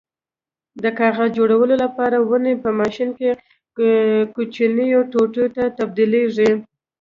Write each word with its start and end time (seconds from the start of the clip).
د 0.83 0.85
کاغذ 0.99 1.29
جوړولو 1.37 1.75
لپاره 1.83 2.17
ونې 2.29 2.53
په 2.63 2.69
ماشین 2.79 3.09
کې 3.17 3.29
کوچنیو 4.35 4.99
ټوټو 5.11 5.45
ته 5.55 5.63
تبدیلېږي. 5.77 6.51